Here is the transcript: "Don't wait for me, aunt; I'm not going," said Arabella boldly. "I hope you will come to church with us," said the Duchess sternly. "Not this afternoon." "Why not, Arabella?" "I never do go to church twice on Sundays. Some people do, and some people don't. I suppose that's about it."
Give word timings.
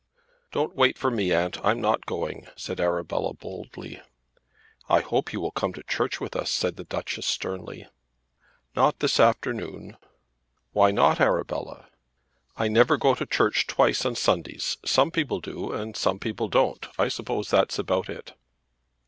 "Don't 0.51 0.75
wait 0.75 0.97
for 0.97 1.11
me, 1.11 1.31
aunt; 1.31 1.63
I'm 1.63 1.79
not 1.79 2.07
going," 2.07 2.47
said 2.55 2.79
Arabella 2.79 3.35
boldly. 3.35 4.01
"I 4.89 5.01
hope 5.01 5.31
you 5.31 5.39
will 5.39 5.51
come 5.51 5.73
to 5.73 5.83
church 5.83 6.19
with 6.19 6.35
us," 6.35 6.49
said 6.49 6.75
the 6.75 6.83
Duchess 6.85 7.27
sternly. 7.27 7.87
"Not 8.75 8.97
this 8.99 9.19
afternoon." 9.19 9.97
"Why 10.71 10.89
not, 10.89 11.21
Arabella?" 11.21 11.87
"I 12.57 12.67
never 12.67 12.95
do 12.97 13.01
go 13.01 13.13
to 13.13 13.27
church 13.27 13.67
twice 13.67 14.03
on 14.03 14.15
Sundays. 14.15 14.77
Some 14.83 15.11
people 15.11 15.39
do, 15.39 15.71
and 15.71 15.95
some 15.95 16.17
people 16.17 16.47
don't. 16.47 16.83
I 16.97 17.07
suppose 17.07 17.51
that's 17.51 17.77
about 17.77 18.09
it." 18.09 18.33